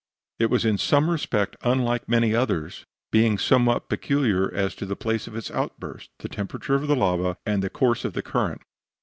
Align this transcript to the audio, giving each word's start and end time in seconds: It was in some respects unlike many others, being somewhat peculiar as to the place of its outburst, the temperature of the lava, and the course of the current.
It 0.39 0.49
was 0.49 0.65
in 0.65 0.79
some 0.79 1.11
respects 1.11 1.57
unlike 1.61 2.09
many 2.09 2.33
others, 2.33 2.87
being 3.11 3.37
somewhat 3.37 3.87
peculiar 3.87 4.51
as 4.51 4.73
to 4.77 4.87
the 4.87 4.95
place 4.95 5.27
of 5.27 5.35
its 5.35 5.51
outburst, 5.51 6.09
the 6.17 6.27
temperature 6.27 6.73
of 6.73 6.87
the 6.87 6.95
lava, 6.95 7.37
and 7.45 7.61
the 7.61 7.69
course 7.69 8.03
of 8.03 8.13
the 8.13 8.23
current. 8.23 8.63